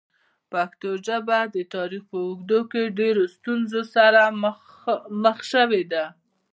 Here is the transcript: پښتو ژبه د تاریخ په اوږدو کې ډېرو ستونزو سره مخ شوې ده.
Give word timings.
پښتو 0.51 0.89
ژبه 1.05 1.39
د 1.55 1.57
تاریخ 1.75 2.03
په 2.11 2.17
اوږدو 2.27 2.59
کې 2.71 2.93
ډېرو 2.99 3.23
ستونزو 3.35 3.81
سره 3.95 4.21
مخ 5.23 5.37
شوې 5.51 5.83
ده. 5.91 6.05